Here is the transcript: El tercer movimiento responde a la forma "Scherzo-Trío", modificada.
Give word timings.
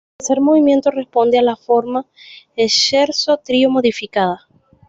El 0.17 0.25
tercer 0.25 0.41
movimiento 0.41 0.89
responde 0.89 1.37
a 1.37 1.43
la 1.43 1.55
forma 1.55 2.07
"Scherzo-Trío", 2.57 3.69
modificada. 3.69 4.47